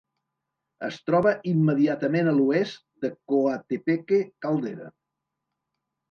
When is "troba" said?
1.09-1.33